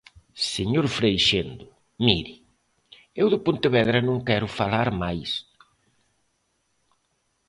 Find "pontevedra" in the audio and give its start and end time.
3.45-3.99